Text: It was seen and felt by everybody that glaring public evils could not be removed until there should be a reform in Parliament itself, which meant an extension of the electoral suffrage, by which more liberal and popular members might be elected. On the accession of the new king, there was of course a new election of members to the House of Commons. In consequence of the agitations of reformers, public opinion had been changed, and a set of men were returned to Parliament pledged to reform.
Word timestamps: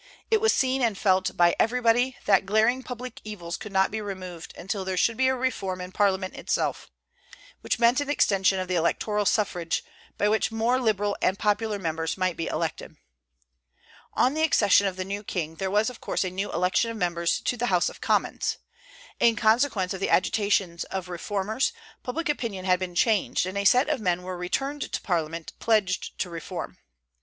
It 0.31 0.41
was 0.41 0.51
seen 0.51 0.81
and 0.81 0.97
felt 0.97 1.37
by 1.37 1.55
everybody 1.59 2.17
that 2.25 2.47
glaring 2.47 2.81
public 2.81 3.21
evils 3.23 3.55
could 3.55 3.71
not 3.71 3.91
be 3.91 4.01
removed 4.01 4.51
until 4.57 4.83
there 4.83 4.97
should 4.97 5.15
be 5.15 5.27
a 5.27 5.35
reform 5.35 5.79
in 5.79 5.91
Parliament 5.91 6.33
itself, 6.35 6.89
which 7.59 7.77
meant 7.77 8.01
an 8.01 8.09
extension 8.09 8.57
of 8.57 8.67
the 8.67 8.73
electoral 8.73 9.25
suffrage, 9.27 9.83
by 10.17 10.27
which 10.27 10.51
more 10.51 10.79
liberal 10.79 11.15
and 11.21 11.37
popular 11.37 11.77
members 11.77 12.17
might 12.17 12.35
be 12.35 12.47
elected. 12.47 12.95
On 14.15 14.33
the 14.33 14.41
accession 14.41 14.87
of 14.87 14.95
the 14.95 15.05
new 15.05 15.23
king, 15.23 15.57
there 15.57 15.69
was 15.69 15.87
of 15.87 16.01
course 16.01 16.23
a 16.23 16.31
new 16.31 16.51
election 16.51 16.89
of 16.89 16.97
members 16.97 17.39
to 17.41 17.55
the 17.55 17.67
House 17.67 17.87
of 17.87 18.01
Commons. 18.01 18.57
In 19.19 19.35
consequence 19.35 19.93
of 19.93 19.99
the 19.99 20.09
agitations 20.09 20.83
of 20.85 21.09
reformers, 21.09 21.73
public 22.01 22.27
opinion 22.27 22.65
had 22.65 22.79
been 22.79 22.95
changed, 22.95 23.45
and 23.45 23.55
a 23.55 23.65
set 23.65 23.87
of 23.87 24.01
men 24.01 24.23
were 24.23 24.35
returned 24.35 24.91
to 24.91 25.01
Parliament 25.03 25.53
pledged 25.59 26.17
to 26.17 26.31
reform. 26.31 26.79